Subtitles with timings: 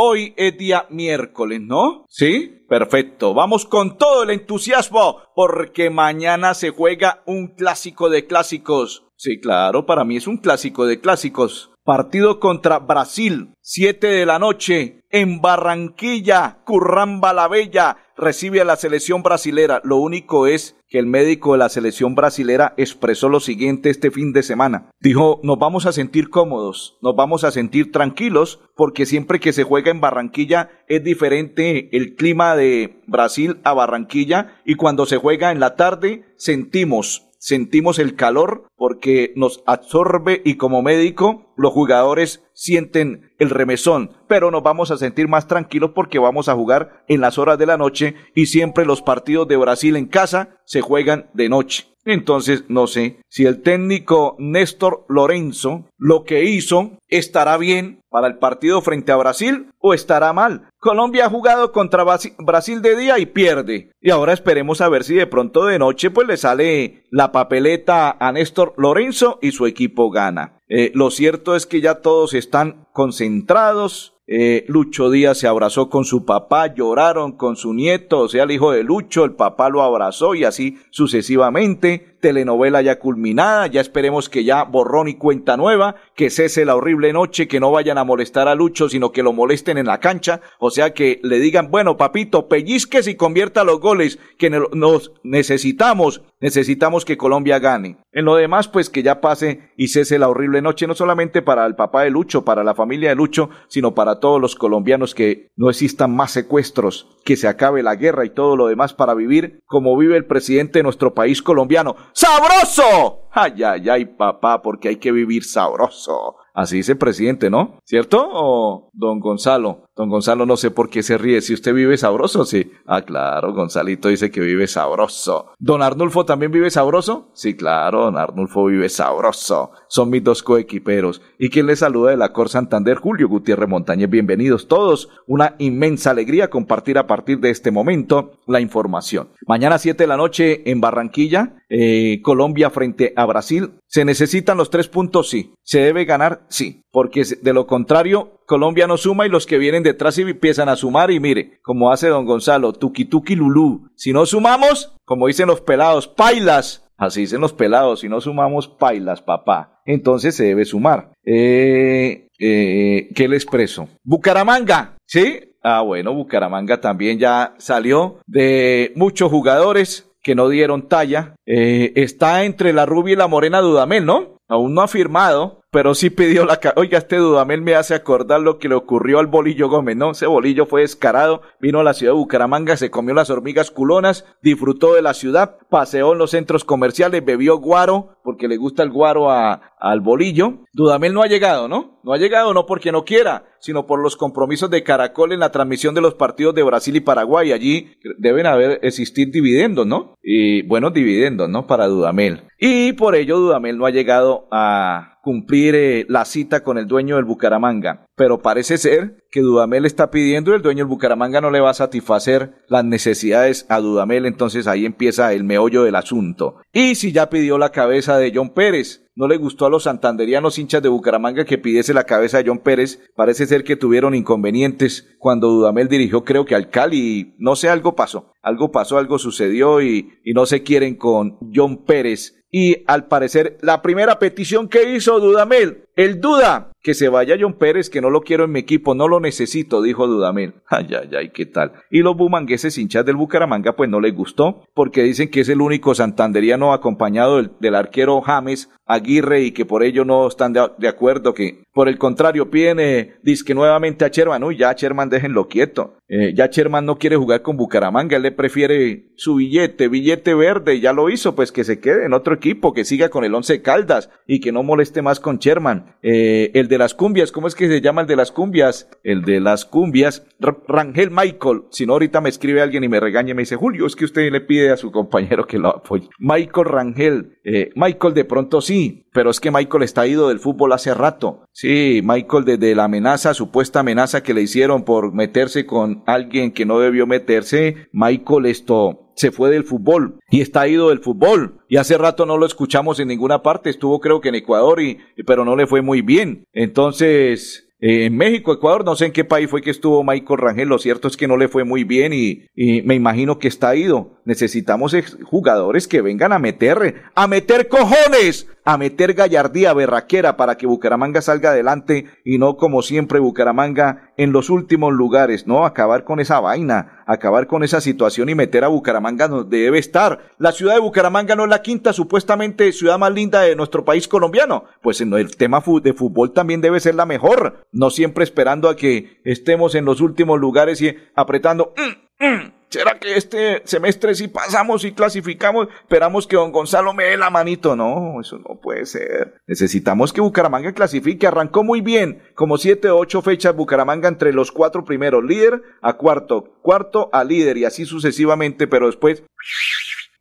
[0.00, 2.04] Hoy es día miércoles, ¿no?
[2.08, 2.62] ¿Sí?
[2.68, 3.34] Perfecto.
[3.34, 9.08] Vamos con todo el entusiasmo porque mañana se juega un clásico de clásicos.
[9.16, 11.72] Sí, claro, para mí es un clásico de clásicos.
[11.82, 18.76] Partido contra Brasil, 7 de la noche, en Barranquilla, Curramba la Bella, recibe a la
[18.76, 19.80] selección brasilera.
[19.84, 24.32] Lo único es que el médico de la selección brasilera expresó lo siguiente este fin
[24.32, 24.90] de semana.
[25.00, 29.64] Dijo, nos vamos a sentir cómodos, nos vamos a sentir tranquilos, porque siempre que se
[29.64, 35.52] juega en Barranquilla es diferente el clima de Brasil a Barranquilla y cuando se juega
[35.52, 42.44] en la tarde sentimos sentimos el calor porque nos absorbe y como médico los jugadores
[42.52, 47.20] sienten el remesón, pero nos vamos a sentir más tranquilos porque vamos a jugar en
[47.20, 51.30] las horas de la noche y siempre los partidos de Brasil en casa se juegan
[51.34, 51.86] de noche.
[52.04, 58.38] Entonces, no sé si el técnico Néstor Lorenzo lo que hizo estará bien para el
[58.38, 60.68] partido frente a Brasil o estará mal.
[60.78, 63.92] Colombia ha jugado contra Brasil de día y pierde.
[64.00, 68.16] Y ahora esperemos a ver si de pronto de noche pues le sale la papeleta
[68.18, 70.60] a Néstor Lorenzo y su equipo gana.
[70.68, 76.04] Eh, lo cierto es que ya todos están concentrados, eh, Lucho Díaz se abrazó con
[76.04, 79.80] su papá, lloraron con su nieto, o sea, el hijo de Lucho, el papá lo
[79.82, 85.94] abrazó y así sucesivamente telenovela ya culminada, ya esperemos que ya borrón y cuenta nueva,
[86.14, 89.32] que cese la horrible noche, que no vayan a molestar a Lucho, sino que lo
[89.32, 93.80] molesten en la cancha, o sea que le digan, bueno, papito, pellizques y convierta los
[93.80, 97.98] goles que nos necesitamos, necesitamos que Colombia gane.
[98.12, 101.64] En lo demás, pues que ya pase y cese la horrible noche, no solamente para
[101.66, 105.48] el papá de Lucho, para la familia de Lucho, sino para todos los colombianos que
[105.56, 109.60] no existan más secuestros, que se acabe la guerra y todo lo demás para vivir
[109.66, 111.94] como vive el presidente de nuestro país colombiano.
[112.12, 113.28] ¡Sabroso!
[113.30, 116.37] Ay, ay, ay, papá, porque hay que vivir sabroso.
[116.58, 117.78] Así dice el presidente, ¿no?
[117.84, 118.20] ¿Cierto?
[118.32, 119.84] ¿O don Gonzalo?
[119.94, 121.40] Don Gonzalo no sé por qué se ríe.
[121.40, 122.72] Si usted vive sabroso, sí.
[122.84, 125.52] Ah, claro, Gonzalito dice que vive sabroso.
[125.60, 127.30] ¿Don Arnulfo también vive sabroso?
[127.32, 129.70] Sí, claro, don Arnulfo vive sabroso.
[129.86, 131.22] Son mis dos coequiperos.
[131.38, 132.96] ¿Y quién les saluda de la Cor Santander?
[132.96, 134.10] Julio Gutiérrez Montañez.
[134.10, 135.10] Bienvenidos todos.
[135.28, 139.28] Una inmensa alegría compartir a partir de este momento la información.
[139.46, 143.74] Mañana 7 de la noche en Barranquilla, eh, Colombia frente a Brasil.
[143.88, 145.30] ¿Se necesitan los tres puntos?
[145.30, 145.54] Sí.
[145.62, 146.42] ¿Se debe ganar?
[146.48, 146.82] Sí.
[146.90, 151.10] Porque de lo contrario, Colombia no suma y los que vienen detrás empiezan a sumar
[151.10, 153.88] y mire, como hace don Gonzalo, tuki tuki lulú.
[153.96, 156.84] Si no sumamos, como dicen los pelados, pailas.
[156.98, 159.80] Así dicen los pelados, si no sumamos pailas, papá.
[159.86, 161.12] Entonces se debe sumar.
[161.24, 163.88] Eh, eh, ¿Qué le expreso?
[164.02, 165.40] Bucaramanga, ¿sí?
[165.62, 171.34] Ah, bueno, Bucaramanga también ya salió de muchos jugadores que no dieron talla.
[171.46, 174.38] Eh, está entre la rubia y la morena Dudamel, ¿no?
[174.48, 176.58] Aún no ha firmado, pero sí pidió la...
[176.76, 180.12] Oiga, este Dudamel me hace acordar lo que le ocurrió al Bolillo Gómez, ¿no?
[180.12, 184.24] Ese Bolillo fue descarado, vino a la ciudad de Bucaramanga, se comió las hormigas culonas,
[184.42, 188.90] disfrutó de la ciudad, paseó en los centros comerciales, bebió guaro, porque le gusta el
[188.90, 190.64] guaro a, al Bolillo.
[190.72, 192.00] Dudamel no ha llegado, ¿no?
[192.02, 195.52] No ha llegado no porque no quiera, sino por los compromisos de Caracol en la
[195.52, 197.52] transmisión de los partidos de Brasil y Paraguay.
[197.52, 200.14] Allí deben haber existir dividendos, ¿no?
[200.22, 201.66] Y buenos dividendos, ¿no?
[201.66, 202.42] Para Dudamel.
[202.58, 207.16] Y por ello Dudamel no ha llegado a cumplir eh, la cita con el dueño
[207.16, 208.07] del Bucaramanga.
[208.18, 211.70] Pero parece ser que Dudamel está pidiendo y el dueño del Bucaramanga no le va
[211.70, 216.56] a satisfacer las necesidades a Dudamel, entonces ahí empieza el meollo del asunto.
[216.72, 220.60] Y si ya pidió la cabeza de John Pérez, no le gustó a los santanderianos
[220.60, 223.00] hinchas de Bucaramanga que pidiese la cabeza de John Pérez.
[223.16, 227.34] Parece ser que tuvieron inconvenientes cuando Dudamel dirigió, creo que al Cali.
[227.36, 228.30] No sé, algo pasó.
[228.42, 233.58] Algo pasó, algo sucedió y, y no se quieren con John Pérez y al parecer
[233.60, 238.08] la primera petición que hizo Dudamel, el Duda, que se vaya John Pérez, que no
[238.08, 240.54] lo quiero en mi equipo, no lo necesito, dijo Dudamel.
[240.68, 241.72] Ay, ay, ay, ¿qué tal?
[241.90, 245.60] Y los bumangueses hinchas del Bucaramanga, pues no les gustó, porque dicen que es el
[245.60, 251.34] único santanderiano acompañado del, arquero James Aguirre y que por ello no están de, acuerdo,
[251.34, 255.97] que por el contrario piden, eh, disque nuevamente a Sherman, uy, ya Sherman déjenlo quieto.
[256.08, 260.80] Eh, ya Sherman no quiere jugar con Bucaramanga, él le prefiere su billete, billete verde,
[260.80, 263.60] ya lo hizo, pues que se quede en otro equipo, que siga con el Once
[263.60, 265.96] Caldas y que no moleste más con Sherman.
[266.02, 268.88] Eh, el de las cumbias, ¿cómo es que se llama el de las cumbias?
[269.02, 270.26] El de las cumbias,
[270.66, 271.64] Rangel Michael.
[271.70, 274.06] Si no, ahorita me escribe alguien y me regaña y me dice, Julio, es que
[274.06, 276.08] usted le pide a su compañero que lo apoye.
[276.18, 280.72] Michael Rangel, eh, Michael de pronto sí, pero es que Michael está ido del fútbol
[280.72, 281.44] hace rato.
[281.60, 286.64] Sí, Michael desde la amenaza, supuesta amenaza que le hicieron por meterse con alguien que
[286.64, 291.64] no debió meterse, Michael esto se fue del fútbol y está ido del fútbol.
[291.68, 295.00] Y hace rato no lo escuchamos en ninguna parte, estuvo creo que en Ecuador y
[295.26, 296.44] pero no le fue muy bien.
[296.52, 300.68] Entonces, eh, en México, Ecuador, no sé en qué país fue que estuvo Michael Rangel,
[300.68, 303.76] lo cierto es que no le fue muy bien y, y me imagino que está
[303.76, 304.18] ido.
[304.24, 310.66] Necesitamos jugadores que vengan a meter, a meter cojones, a meter gallardía berraquera para que
[310.66, 316.20] Bucaramanga salga adelante y no como siempre Bucaramanga en los últimos lugares, no, acabar con
[316.20, 320.34] esa vaina, acabar con esa situación y meter a Bucaramanga donde debe estar.
[320.36, 324.06] La ciudad de Bucaramanga no es la quinta supuestamente ciudad más linda de nuestro país
[324.06, 328.68] colombiano, pues en el tema de fútbol también debe ser la mejor, no siempre esperando
[328.68, 331.72] a que estemos en los últimos lugares y apretando.
[331.74, 337.04] Mm, mm, ¿Será que este semestre si pasamos y clasificamos, esperamos que don Gonzalo me
[337.04, 337.74] dé la manito?
[337.74, 339.40] No, eso no puede ser.
[339.46, 341.26] Necesitamos que Bucaramanga clasifique.
[341.26, 345.94] Arrancó muy bien, como siete o ocho fechas Bucaramanga entre los cuatro primeros, líder a
[345.94, 349.22] cuarto, cuarto a líder y así sucesivamente, pero después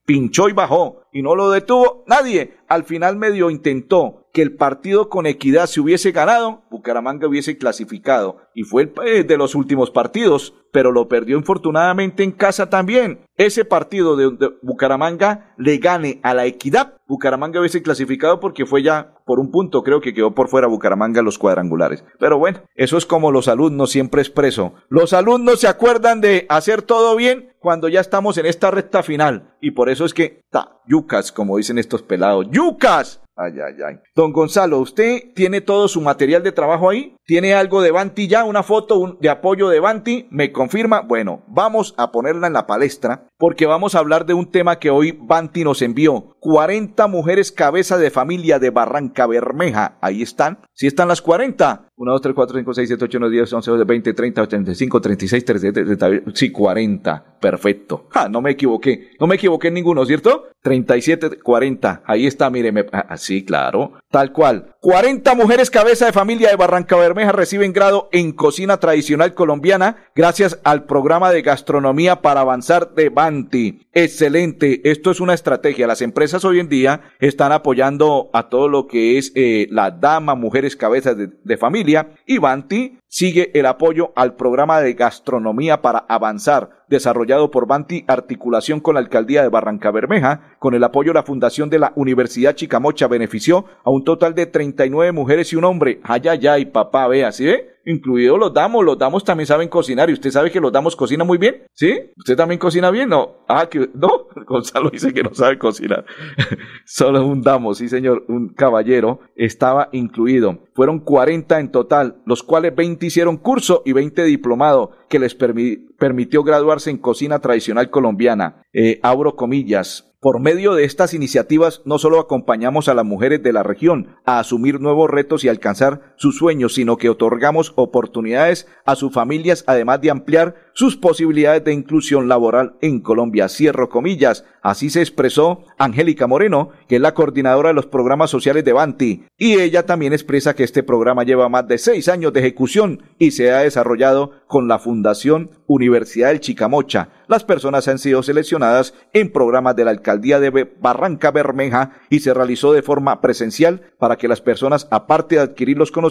[0.06, 2.58] pinchó y bajó y no lo detuvo nadie.
[2.70, 8.38] Al final medio intentó que el partido con equidad se hubiese ganado, Bucaramanga hubiese clasificado.
[8.54, 13.22] Y fue el eh, de los últimos partidos, pero lo perdió infortunadamente en casa también.
[13.36, 19.16] Ese partido de, Bucaramanga le gane a la equidad, Bucaramanga hubiese clasificado porque fue ya
[19.26, 22.06] por un punto, creo que quedó por fuera Bucaramanga los cuadrangulares.
[22.20, 24.76] Pero bueno, eso es como los alumnos siempre expreso.
[24.88, 29.56] Los alumnos se acuerdan de hacer todo bien cuando ya estamos en esta recta final.
[29.62, 33.24] Y por eso es que, ta, yucas, como dicen estos pelados, yucas.
[33.38, 34.00] Ay, ay, ay.
[34.16, 37.16] Don Gonzalo, ¿usted tiene todo su material de trabajo ahí?
[37.24, 38.44] ¿Tiene algo de Banti ya?
[38.44, 40.28] ¿Una foto de apoyo de Banti?
[40.32, 41.02] ¿Me confirma?
[41.02, 44.90] Bueno, vamos a ponerla en la palestra porque vamos a hablar de un tema que
[44.90, 46.36] hoy Banti nos envió.
[46.40, 49.98] 40 mujeres cabeza de familia de Barranca Bermeja.
[50.02, 50.60] Ahí están.
[50.74, 51.87] ¿Sí están las 40?
[52.00, 55.02] 1, 2, 3, 4, 5, 6, 7, 8, 9, 10, 11, 12, 20, 30, 35,
[55.02, 57.38] 36, 37, 30, sí, 40.
[57.40, 58.08] Perfecto.
[58.14, 59.12] Ah, no me equivoqué.
[59.20, 60.46] No me equivoqué en ninguno, ¿cierto?
[60.62, 62.04] 37, 40.
[62.06, 62.72] Ahí está, mire.
[62.72, 62.86] Me...
[62.92, 63.94] Ah, sí, claro.
[64.12, 64.76] Tal cual.
[64.82, 70.60] 40 mujeres cabeza de familia de Barranca Bermeja reciben grado en cocina tradicional colombiana gracias
[70.64, 73.88] al programa de gastronomía para avanzar de Banti.
[73.94, 74.90] Excelente.
[74.90, 75.88] Esto es una estrategia.
[75.88, 80.36] Las empresas hoy en día están apoyando a todo lo que es eh, la dama,
[80.36, 81.87] mujeres cabezas de, de familia
[82.26, 88.80] y Banti sigue el apoyo al programa de gastronomía para avanzar, desarrollado por Banti Articulación
[88.80, 92.56] con la Alcaldía de Barranca Bermeja, con el apoyo de la Fundación de la Universidad
[92.56, 96.00] Chicamocha, benefició a un total de 39 mujeres y un hombre.
[96.04, 97.78] Ay, ay, ay, papá, vea, ¿sí ve?
[97.88, 101.24] incluido los damos, los damos también saben cocinar y usted sabe que los damos cocina
[101.24, 102.12] muy bien, ¿sí?
[102.18, 103.08] ¿Usted también cocina bien?
[103.08, 106.06] No, ah, que no, Gonzalo dice que no sabe cocinar.
[106.86, 110.60] Solo un damos, sí señor, un caballero estaba incluido.
[110.74, 116.44] Fueron 40 en total, los cuales 20 hicieron curso y 20 diplomado que les permitió
[116.44, 118.64] graduarse en cocina tradicional colombiana.
[118.74, 123.54] Eh, abro comillas, por medio de estas iniciativas no solo acompañamos a las mujeres de
[123.54, 128.96] la región a asumir nuevos retos y alcanzar sus sueños, sino que otorgamos oportunidades a
[128.96, 133.50] sus familias, además de ampliar sus posibilidades de inclusión laboral en Colombia.
[133.50, 134.46] Cierro comillas.
[134.62, 139.24] Así se expresó Angélica Moreno, que es la coordinadora de los programas sociales de Banti,
[139.38, 143.32] y ella también expresa que este programa lleva más de seis años de ejecución y
[143.32, 147.10] se ha desarrollado con la Fundación Universidad del Chicamocha.
[147.28, 152.34] Las personas han sido seleccionadas en programas de la Alcaldía de Barranca Bermeja y se
[152.34, 156.07] realizó de forma presencial para que las personas, aparte de adquirir los conocimientos,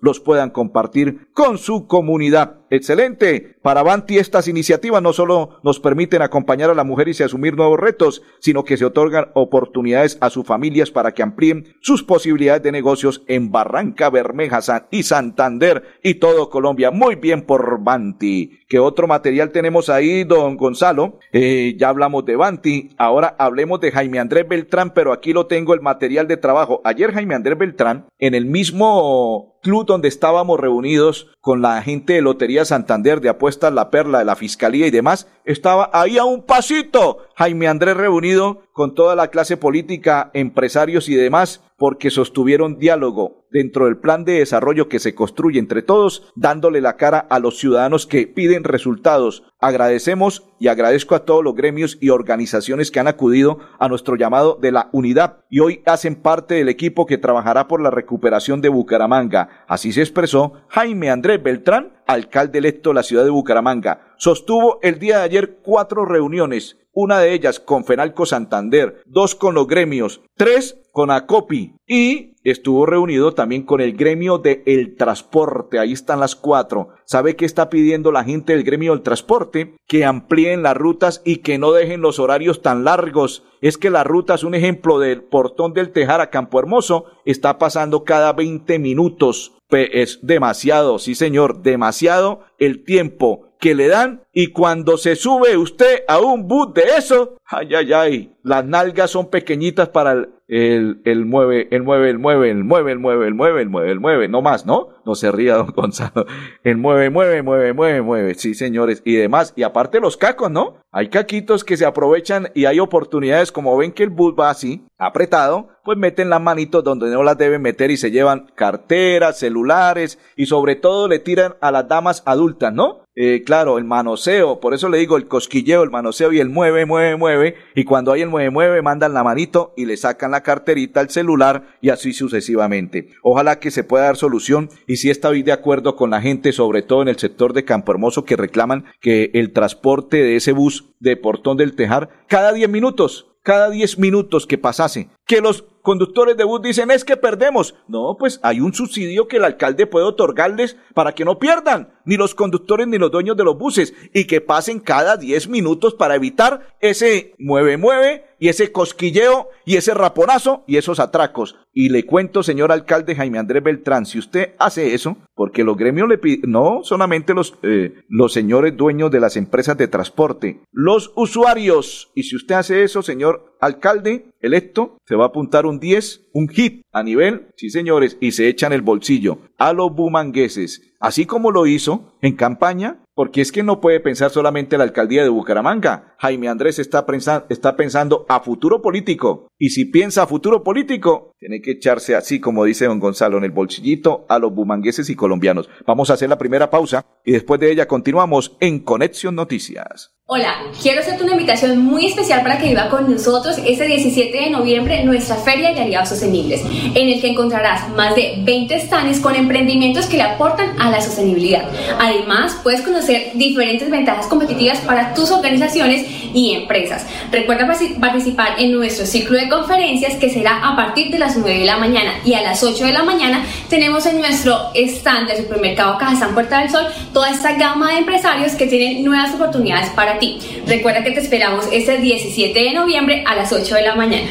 [0.00, 2.59] los puedan compartir con su comunidad.
[2.70, 3.56] Excelente.
[3.62, 7.78] Para Banti estas iniciativas no solo nos permiten acompañar a la mujer y asumir nuevos
[7.78, 12.70] retos, sino que se otorgan oportunidades a sus familias para que amplíen sus posibilidades de
[12.70, 14.60] negocios en Barranca Bermeja
[14.90, 16.92] y Santander y todo Colombia.
[16.92, 18.60] Muy bien por Banti.
[18.68, 21.18] ¿Qué otro material tenemos ahí, don Gonzalo?
[21.32, 25.74] Eh, ya hablamos de Banti, ahora hablemos de Jaime Andrés Beltrán, pero aquí lo tengo
[25.74, 26.80] el material de trabajo.
[26.84, 32.22] Ayer Jaime Andrés Beltrán, en el mismo club donde estábamos reunidos con la gente de
[32.22, 36.42] Lotería Santander, de Apuestas La Perla, de la Fiscalía y demás, estaba ahí a un
[36.42, 37.18] pasito.
[37.36, 43.86] Jaime Andrés reunido con toda la clase política, empresarios y demás, porque sostuvieron diálogo dentro
[43.86, 48.06] del plan de desarrollo que se construye entre todos, dándole la cara a los ciudadanos
[48.06, 49.42] que piden resultados.
[49.58, 54.58] Agradecemos y agradezco a todos los gremios y organizaciones que han acudido a nuestro llamado
[54.60, 58.68] de la unidad y hoy hacen parte del equipo que trabajará por la recuperación de
[58.68, 59.64] Bucaramanga.
[59.66, 64.14] Así se expresó Jaime Andrés Beltrán, alcalde electo de la ciudad de Bucaramanga.
[64.16, 69.54] Sostuvo el día de ayer cuatro reuniones una de ellas con Fenalco Santander, dos con
[69.54, 75.78] los gremios, tres con Acopi y estuvo reunido también con el gremio del el transporte.
[75.78, 76.88] Ahí están las cuatro.
[77.04, 79.76] ¿Sabe qué está pidiendo la gente del gremio del transporte?
[79.86, 83.44] Que amplíen las rutas y que no dejen los horarios tan largos.
[83.60, 87.04] Es que la ruta es un ejemplo del portón del Tejar a Campo Hermoso.
[87.24, 89.52] Está pasando cada 20 minutos.
[89.72, 96.02] Es demasiado, sí señor, demasiado el tiempo que le dan y cuando se sube usted
[96.08, 101.02] a un bus de eso, ay, ay, ay, las nalgas son pequeñitas para el, el,
[101.04, 104.00] el mueve, el mueve, el mueve, el mueve, el mueve, el mueve, el mueve, el
[104.00, 104.88] mueve, no más, ¿no?
[105.04, 106.26] No se ría, don Gonzalo.
[106.64, 109.52] El mueve, mueve, mueve, mueve, mueve, sí, señores, y demás.
[109.56, 110.76] Y aparte los cacos, ¿no?
[110.90, 114.84] Hay caquitos que se aprovechan y hay oportunidades, como ven que el bus va así,
[114.98, 120.18] apretado, pues meten las manitos donde no las deben meter y se llevan carteras, celulares
[120.36, 123.04] y sobre todo le tiran a las damas adultas, ¿no?
[123.16, 126.86] Eh, claro, el manoseo, por eso le digo el cosquilleo, el manoseo y el mueve,
[126.86, 130.42] mueve, mueve, y cuando hay el mueve, mueve, mandan la manito y le sacan la
[130.42, 133.08] carterita al celular y así sucesivamente.
[133.22, 136.82] Ojalá que se pueda dar solución y si estoy de acuerdo con la gente, sobre
[136.82, 140.94] todo en el sector de Campo Hermoso, que reclaman que el transporte de ese bus
[141.00, 146.36] de Portón del Tejar cada 10 minutos, cada 10 minutos que pasase, que los conductores
[146.36, 147.74] de bus dicen es que perdemos.
[147.88, 152.16] No, pues hay un subsidio que el alcalde puede otorgarles para que no pierdan, ni
[152.16, 156.14] los conductores ni los dueños de los buses, y que pasen cada 10 minutos para
[156.14, 161.56] evitar ese mueve, mueve, y ese cosquilleo, y ese raponazo, y esos atracos.
[161.74, 166.08] Y le cuento, señor alcalde Jaime Andrés Beltrán, si usted hace eso, porque los gremios
[166.08, 171.12] le piden, no solamente los, eh, los señores dueños de las empresas de transporte, los
[171.16, 176.28] usuarios, y si usted hace eso, señor alcalde electo, se va a apuntar un 10,
[176.32, 181.26] un hit a nivel, sí señores, y se echan el bolsillo a los bumangueses, así
[181.26, 185.28] como lo hizo en campaña, porque es que no puede pensar solamente la alcaldía de
[185.28, 186.14] Bucaramanga.
[186.18, 187.04] Jaime Andrés está,
[187.50, 192.40] está pensando a futuro político, y si piensa a futuro político, tiene que echarse así,
[192.40, 195.68] como dice don Gonzalo, en el bolsillito a los bumangueses y colombianos.
[195.86, 200.14] Vamos a hacer la primera pausa y después de ella continuamos en Conexión Noticias.
[200.32, 204.50] Hola, quiero hacerte una invitación muy especial para que viva con nosotros este 17 de
[204.50, 206.62] noviembre nuestra Feria de Aliados Sostenibles,
[206.94, 211.00] en el que encontrarás más de 20 stands con emprendimientos que le aportan a la
[211.00, 211.64] sostenibilidad.
[211.98, 217.06] Además, puedes conocer diferentes ventajas competitivas para tus organizaciones y empresas.
[217.32, 217.66] Recuerda
[218.00, 221.78] participar en nuestro ciclo de conferencias que será a partir de las 9 de la
[221.78, 226.34] mañana y a las 8 de la mañana tenemos en nuestro stand de supermercado San
[226.34, 230.19] Puerta del Sol toda esta gama de empresarios que tienen nuevas oportunidades para
[230.66, 234.30] Recuerda que te esperamos este 17 de noviembre a las 8 de la mañana.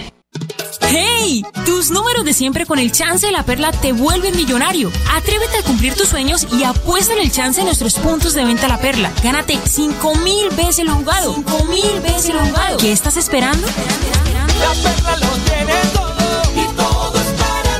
[0.88, 1.43] ¡Hey!
[1.65, 4.91] Tus números de siempre con el chance de la perla te vuelven millonario.
[5.13, 8.67] Atrévete a cumplir tus sueños y apuesta en el chance de nuestros puntos de venta
[8.67, 9.12] La Perla.
[9.24, 11.36] Gánate 5 mil veces lo jugado.
[11.36, 12.77] 5 mil veces lo jugado.
[12.77, 13.67] ¿Qué estás esperando?
[13.67, 17.79] La perla lo tiene todo y todo es para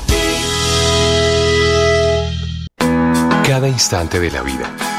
[3.42, 3.48] ti.
[3.48, 4.99] Cada instante de la vida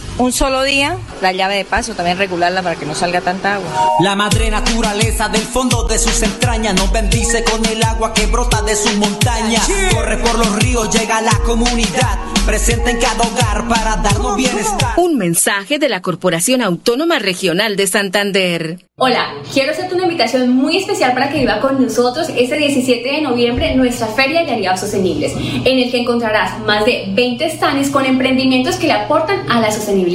[0.21, 3.67] un solo día la llave de paso, también regularla para que no salga tanta agua.
[4.01, 8.61] La madre naturaleza del fondo de sus entrañas nos bendice con el agua que brota
[8.61, 9.67] de sus montañas.
[9.93, 14.93] Corre por los ríos, llega a la comunidad, presente en cada hogar para darnos bienestar.
[14.97, 18.79] Un mensaje de la Corporación Autónoma Regional de Santander.
[18.97, 23.21] Hola, quiero hacerte una invitación muy especial para que viva con nosotros este 17 de
[23.21, 28.05] noviembre nuestra Feria de Aliados Sostenibles, en el que encontrarás más de 20 stands con
[28.05, 30.10] emprendimientos que le aportan a la sostenibilidad.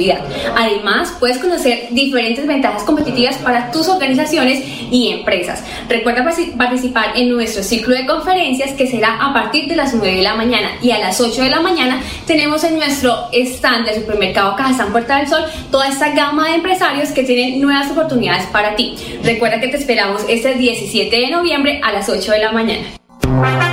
[0.55, 5.63] Además, puedes conocer diferentes ventajas competitivas para tus organizaciones y empresas.
[5.89, 6.25] Recuerda
[6.57, 10.35] participar en nuestro ciclo de conferencias que será a partir de las 9 de la
[10.35, 14.91] mañana y a las 8 de la mañana tenemos en nuestro stand del supermercado Cajazán
[14.91, 18.95] Puerta del Sol toda esta gama de empresarios que tienen nuevas oportunidades para ti.
[19.23, 23.66] Recuerda que te esperamos este 17 de noviembre a las 8 de la mañana.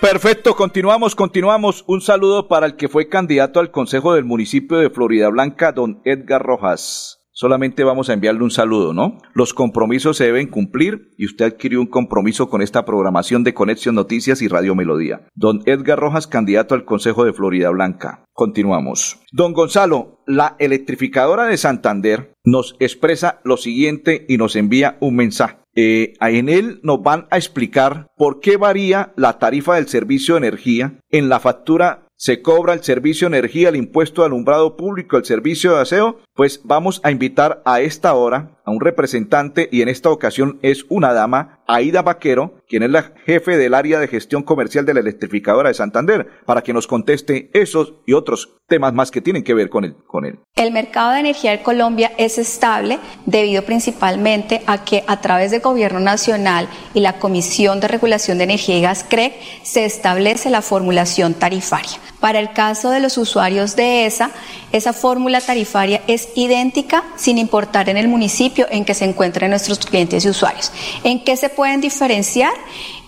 [0.00, 1.84] Perfecto, continuamos, continuamos.
[1.88, 6.00] Un saludo para el que fue candidato al Consejo del municipio de Florida Blanca, don
[6.04, 9.16] Edgar Rojas solamente vamos a enviarle un saludo, ¿no?
[9.32, 13.94] Los compromisos se deben cumplir y usted adquirió un compromiso con esta programación de Conexión
[13.94, 15.20] Noticias y Radio Melodía.
[15.36, 18.24] Don Edgar Rojas, candidato al Consejo de Florida Blanca.
[18.32, 19.20] Continuamos.
[19.30, 25.58] Don Gonzalo, la electrificadora de Santander nos expresa lo siguiente y nos envía un mensaje.
[25.76, 30.38] Eh, en él nos van a explicar por qué varía la tarifa del servicio de
[30.38, 35.24] energía en la factura se cobra el servicio energía, el impuesto de alumbrado público, el
[35.24, 39.88] servicio de aseo, pues vamos a invitar a esta hora a un representante y en
[39.88, 44.42] esta ocasión es una dama, Aida Vaquero, quien es la jefe del área de gestión
[44.42, 49.10] comercial de la electrificadora de Santander, para que nos conteste esos y otros temas más
[49.10, 50.38] que tienen que ver con él.
[50.54, 55.62] El mercado de energía en Colombia es estable debido principalmente a que a través del
[55.62, 59.32] Gobierno Nacional y la Comisión de Regulación de Energía y Gas CREC
[59.62, 61.98] se establece la formulación tarifaria.
[62.20, 64.30] Para el caso de los usuarios de ESA,
[64.72, 69.78] esa fórmula tarifaria es idéntica sin importar en el municipio en que se encuentren nuestros
[69.78, 70.72] clientes y usuarios.
[71.04, 72.52] ¿En qué se pueden diferenciar?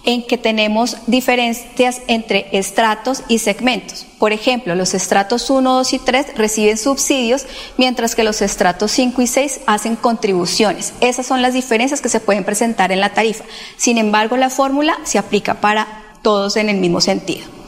[0.04, 4.06] En que tenemos diferencias entre estratos y segmentos.
[4.18, 9.20] Por ejemplo, los estratos 1, 2 y 3 reciben subsidios, mientras que los estratos 5
[9.20, 10.94] y 6 hacen contribuciones.
[11.00, 13.44] Esas son las diferencias que se pueden presentar en la tarifa.
[13.76, 17.59] Sin embargo, la fórmula se aplica para todos en el mismo sentido.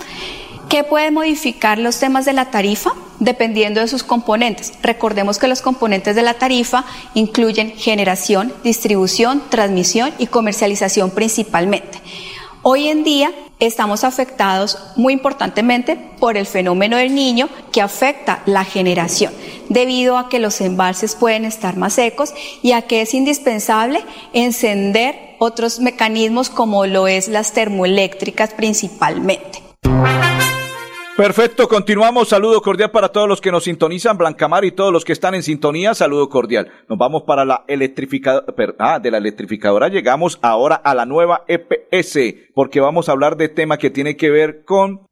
[0.72, 2.92] ¿Qué puede modificar los temas de la tarifa?
[3.20, 4.72] Dependiendo de sus componentes.
[4.82, 11.98] Recordemos que los componentes de la tarifa incluyen generación, distribución, transmisión y comercialización principalmente.
[12.62, 18.64] Hoy en día estamos afectados muy importantemente por el fenómeno del niño que afecta la
[18.64, 19.34] generación,
[19.68, 24.02] debido a que los embalses pueden estar más secos y a que es indispensable
[24.32, 29.60] encender otros mecanismos como lo es las termoeléctricas principalmente.
[31.16, 32.28] Perfecto, continuamos.
[32.28, 35.42] Saludo cordial para todos los que nos sintonizan, Blancamar y todos los que están en
[35.42, 35.92] sintonía.
[35.92, 36.72] Saludo cordial.
[36.88, 38.46] Nos vamos para la electrificadora.
[38.78, 42.18] Ah, de la electrificadora llegamos ahora a la nueva EPS,
[42.54, 45.02] porque vamos a hablar de tema que tiene que ver con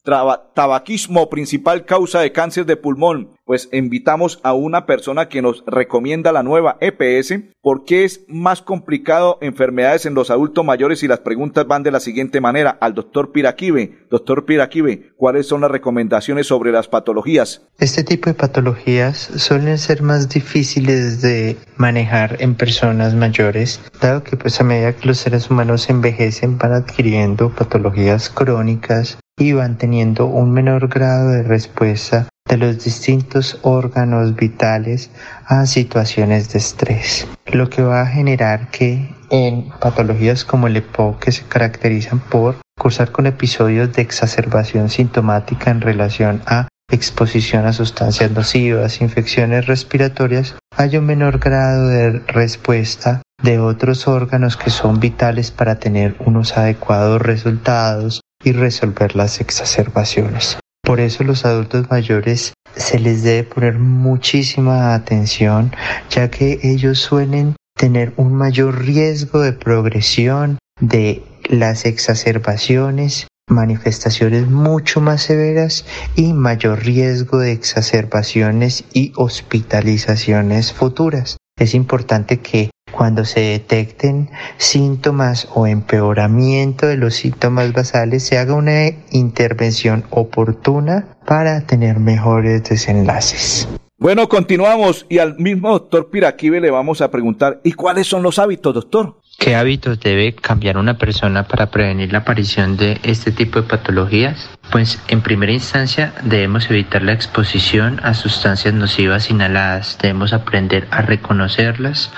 [0.54, 6.30] tabaquismo, principal causa de cáncer de pulmón pues invitamos a una persona que nos recomienda
[6.30, 11.66] la nueva EPS porque es más complicado enfermedades en los adultos mayores y las preguntas
[11.66, 14.06] van de la siguiente manera al doctor Piraquive.
[14.08, 17.62] Doctor Piraquive, ¿cuáles son las recomendaciones sobre las patologías?
[17.80, 24.36] Este tipo de patologías suelen ser más difíciles de manejar en personas mayores, dado que
[24.36, 30.26] pues a medida que los seres humanos envejecen van adquiriendo patologías crónicas y van teniendo
[30.26, 35.10] un menor grado de respuesta de los distintos órganos vitales
[35.46, 41.20] a situaciones de estrés, lo que va a generar que en patologías como el EPOC
[41.20, 47.72] que se caracterizan por cursar con episodios de exacerbación sintomática en relación a exposición a
[47.72, 55.00] sustancias nocivas, infecciones respiratorias, hay un menor grado de respuesta de otros órganos que son
[55.00, 60.58] vitales para tener unos adecuados resultados y resolver las exacerbaciones.
[60.82, 65.72] Por eso los adultos mayores se les debe poner muchísima atención,
[66.10, 75.00] ya que ellos suelen tener un mayor riesgo de progresión de las exacerbaciones, manifestaciones mucho
[75.00, 75.84] más severas
[76.16, 81.36] y mayor riesgo de exacerbaciones y hospitalizaciones futuras.
[81.58, 88.54] Es importante que cuando se detecten síntomas o empeoramiento de los síntomas basales, se haga
[88.54, 93.68] una intervención oportuna para tener mejores desenlaces.
[94.00, 98.38] Bueno, continuamos y al mismo doctor Piraquive le vamos a preguntar, ¿y cuáles son los
[98.38, 99.20] hábitos, doctor?
[99.38, 104.48] ¿Qué hábitos debe cambiar una persona para prevenir la aparición de este tipo de patologías?
[104.72, 111.02] Pues en primera instancia debemos evitar la exposición a sustancias nocivas inhaladas, debemos aprender a
[111.02, 112.10] reconocerlas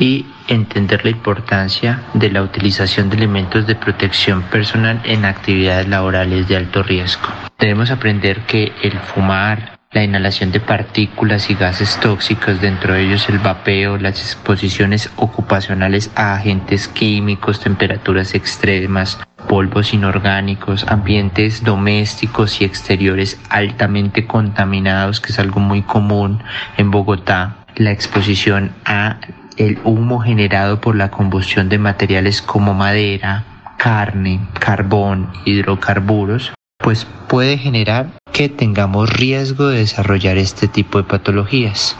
[0.00, 6.48] y entender la importancia de la utilización de elementos de protección personal en actividades laborales
[6.48, 7.28] de alto riesgo.
[7.56, 13.28] Debemos aprender que el fumar, la inhalación de partículas y gases tóxicos, dentro de ellos
[13.28, 22.64] el vapeo, las exposiciones ocupacionales a agentes químicos, temperaturas extremas, polvos inorgánicos, ambientes domésticos y
[22.64, 26.40] exteriores altamente contaminados, que es algo muy común
[26.76, 29.16] en Bogotá, la exposición a
[29.56, 33.44] el humo generado por la combustión de materiales como madera,
[33.76, 41.96] carne, carbón, hidrocarburos, pues puede generar que tengamos riesgo de desarrollar este tipo de patologías.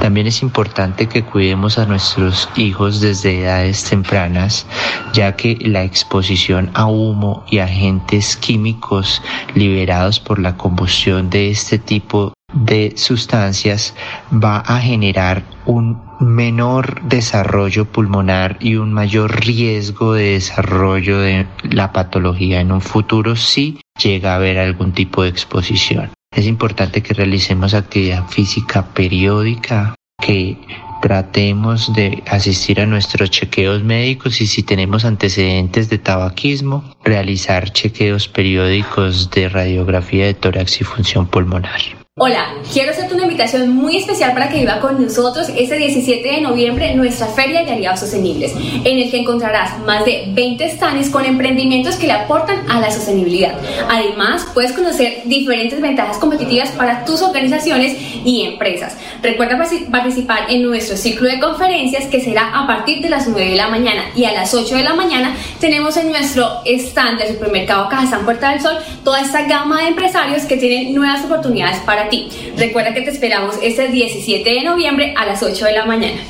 [0.00, 4.66] También es importante que cuidemos a nuestros hijos desde edades tempranas,
[5.12, 9.22] ya que la exposición a humo y agentes químicos
[9.54, 13.94] liberados por la combustión de este tipo de sustancias
[14.32, 21.92] va a generar un menor desarrollo pulmonar y un mayor riesgo de desarrollo de la
[21.92, 26.10] patología en un futuro si llega a haber algún tipo de exposición.
[26.34, 30.56] Es importante que realicemos actividad física periódica, que
[31.00, 38.28] tratemos de asistir a nuestros chequeos médicos y si tenemos antecedentes de tabaquismo, realizar chequeos
[38.28, 41.99] periódicos de radiografía de tórax y función pulmonar.
[42.22, 46.42] Hola, quiero hacerte una invitación muy especial para que viva con nosotros este 17 de
[46.42, 48.52] noviembre nuestra Feria de Aliados Sostenibles,
[48.84, 52.90] en el que encontrarás más de 20 stands con emprendimientos que le aportan a la
[52.90, 53.54] sostenibilidad.
[53.88, 58.98] Además, puedes conocer diferentes ventajas competitivas para tus organizaciones y empresas.
[59.22, 59.56] Recuerda
[59.90, 63.68] participar en nuestro ciclo de conferencias que será a partir de las 9 de la
[63.68, 68.26] mañana y a las 8 de la mañana tenemos en nuestro stand del supermercado Cajazán
[68.26, 72.09] Puerta del Sol toda esta gama de empresarios que tienen nuevas oportunidades para
[72.56, 76.20] Recuerda que te esperamos este 17 de noviembre a las 8 de la mañana.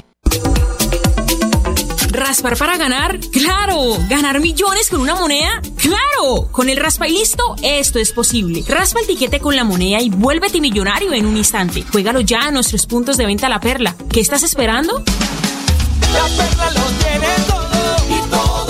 [2.11, 3.19] ¿Raspar para ganar?
[3.33, 3.97] ¡Claro!
[4.09, 5.63] ¿Ganar millones con una moneda?
[5.77, 6.49] ¡Claro!
[6.51, 8.63] Con el raspa y listo, esto es posible.
[8.69, 11.83] Raspa el tiquete con la moneda y vuélvete millonario en un instante.
[11.91, 13.95] Juégalo ya a nuestros puntos de venta La Perla.
[14.13, 15.03] ¿Qué estás esperando?
[16.13, 18.70] La Perla lo tiene todo y todo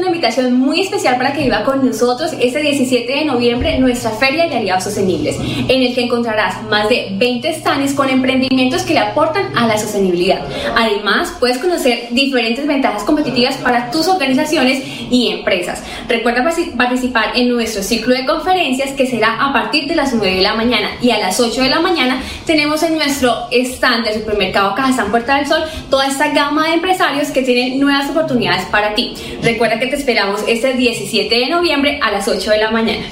[0.21, 4.55] invitación muy especial para que viva con nosotros este 17 de noviembre nuestra Feria de
[4.55, 5.35] Aliados Sostenibles,
[5.67, 9.79] en el que encontrarás más de 20 stands con emprendimientos que le aportan a la
[9.79, 10.41] sostenibilidad.
[10.77, 15.81] Además, puedes conocer diferentes ventajas competitivas para tus organizaciones y empresas.
[16.07, 20.41] Recuerda participar en nuestro ciclo de conferencias que será a partir de las 9 de
[20.43, 24.75] la mañana y a las 8 de la mañana tenemos en nuestro stand del supermercado
[24.75, 29.15] Cajazán Puerta del Sol toda esta gama de empresarios que tienen nuevas oportunidades para ti.
[29.41, 30.10] Recuerda que te esperamos
[30.47, 33.05] este 17 de noviembre a las 8 de la mañana.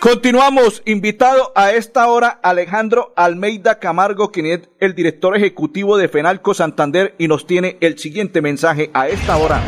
[0.00, 6.54] Continuamos, invitado a esta hora Alejandro Almeida Camargo, quien es el director ejecutivo de Fenalco
[6.54, 9.60] Santander y nos tiene el siguiente mensaje a esta hora.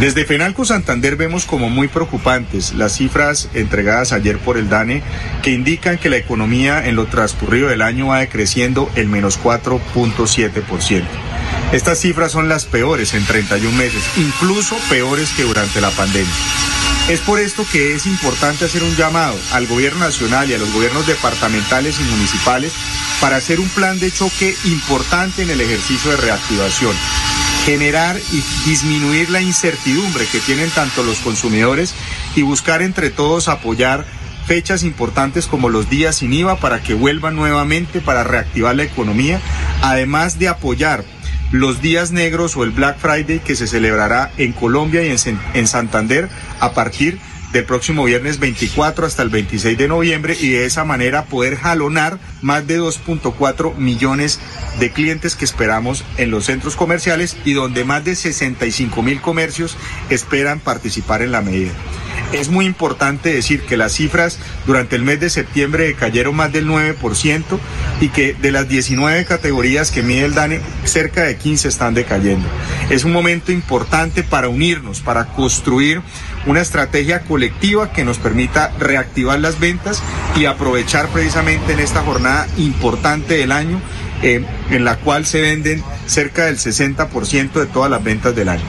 [0.00, 5.02] Desde Fenalco Santander vemos como muy preocupantes las cifras entregadas ayer por el DANE
[5.42, 11.04] que indican que la economía en lo transcurrido del año va decreciendo el menos 4.7%.
[11.72, 16.34] Estas cifras son las peores en 31 meses, incluso peores que durante la pandemia.
[17.08, 20.72] Es por esto que es importante hacer un llamado al gobierno nacional y a los
[20.72, 22.72] gobiernos departamentales y municipales
[23.20, 26.94] para hacer un plan de choque importante en el ejercicio de reactivación,
[27.64, 31.94] generar y disminuir la incertidumbre que tienen tanto los consumidores
[32.36, 34.04] y buscar entre todos apoyar
[34.46, 39.40] fechas importantes como los días sin IVA para que vuelvan nuevamente para reactivar la economía,
[39.80, 41.04] además de apoyar
[41.52, 45.66] los días negros o el Black Friday que se celebrará en Colombia y en, en
[45.66, 46.28] Santander
[46.60, 50.84] a partir de del próximo viernes 24 hasta el 26 de noviembre y de esa
[50.84, 54.40] manera poder jalonar más de 2.4 millones
[54.80, 59.76] de clientes que esperamos en los centros comerciales y donde más de 65 mil comercios
[60.10, 61.70] esperan participar en la medida.
[62.32, 66.66] Es muy importante decir que las cifras durante el mes de septiembre cayeron más del
[66.66, 67.44] 9%
[68.00, 72.48] y que de las 19 categorías que mide el DANE, cerca de 15 están decayendo.
[72.90, 76.02] Es un momento importante para unirnos, para construir
[76.46, 80.02] una estrategia colectiva que nos permita reactivar las ventas
[80.36, 83.80] y aprovechar precisamente en esta jornada importante del año
[84.22, 88.64] eh, en la cual se venden cerca del 60% de todas las ventas del año.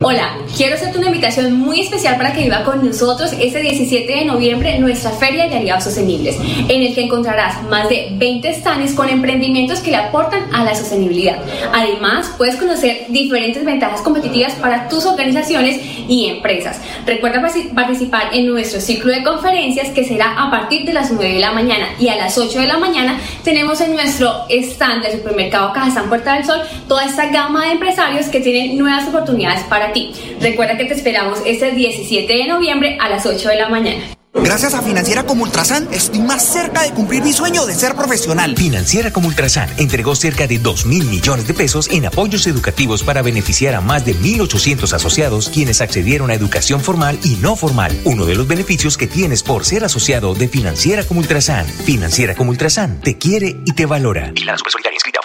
[0.00, 4.24] Hola, quiero hacerte una invitación muy especial para que viva con nosotros este 17 de
[4.24, 6.36] noviembre nuestra Feria de Aliados Sostenibles,
[6.68, 10.74] en el que encontrarás más de 20 stands con emprendimientos que le aportan a la
[10.74, 11.36] sostenibilidad.
[11.74, 16.80] Además, puedes conocer diferentes ventajas competitivas para tus organizaciones y empresas.
[17.04, 21.40] Recuerda participar en nuestro ciclo de conferencias que será a partir de las 9 de
[21.40, 25.72] la mañana y a las 8 de la mañana tenemos en nuestro stand del supermercado
[25.74, 30.12] Cajazán Puerta del Sol toda esta gama de empresarios que tienen nuevas oportunidades para ti.
[30.46, 34.00] Recuerda que te esperamos este 17 de noviembre a las 8 de la mañana.
[34.32, 38.54] Gracias a Financiera como Ultrasan, estoy más cerca de cumplir mi sueño de ser profesional.
[38.54, 43.22] Financiera como Ultrasan entregó cerca de 2 mil millones de pesos en apoyos educativos para
[43.22, 47.98] beneficiar a más de 1.800 asociados quienes accedieron a educación formal y no formal.
[48.04, 51.66] Uno de los beneficios que tienes por ser asociado de Financiera como Ultrasan.
[51.66, 54.30] Financiera como Ultrasan te quiere y te valora.
[54.36, 55.18] Y la Solidaria inscrita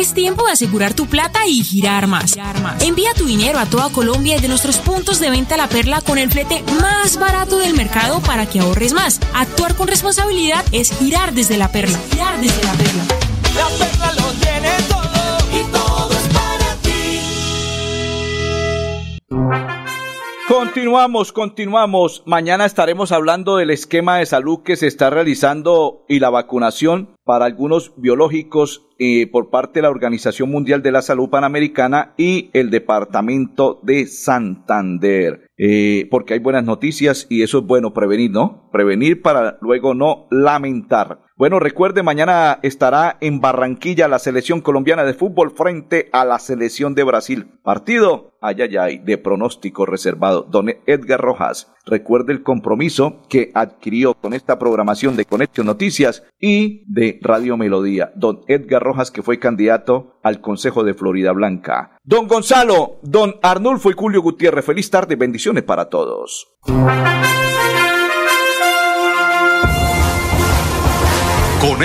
[0.00, 2.36] es tiempo de asegurar tu plata y girar más.
[2.80, 6.30] Envía tu dinero a toda Colombia desde nuestros puntos de venta La Perla con el
[6.30, 9.20] flete más barato del mercado para que ahorres más.
[9.34, 11.98] Actuar con responsabilidad es girar desde La Perla.
[12.10, 13.87] Girar desde La Perla.
[20.48, 22.22] Continuamos, continuamos.
[22.24, 27.44] Mañana estaremos hablando del esquema de salud que se está realizando y la vacunación para
[27.44, 32.70] algunos biológicos eh, por parte de la Organización Mundial de la Salud Panamericana y el
[32.70, 35.50] Departamento de Santander.
[35.58, 38.70] Eh, porque hay buenas noticias y eso es bueno prevenir, ¿no?
[38.72, 41.27] Prevenir para luego no lamentar.
[41.38, 46.96] Bueno, recuerde, mañana estará en Barranquilla la selección colombiana de fútbol frente a la selección
[46.96, 47.46] de Brasil.
[47.62, 50.42] Partido, ay, ay, ay, de pronóstico reservado.
[50.42, 56.82] Don Edgar Rojas, recuerde el compromiso que adquirió con esta programación de Conexión Noticias y
[56.92, 58.10] de Radio Melodía.
[58.16, 61.96] Don Edgar Rojas, que fue candidato al Consejo de Florida Blanca.
[62.02, 66.48] Don Gonzalo, don Arnulfo y Julio Gutiérrez, feliz tarde, bendiciones para todos.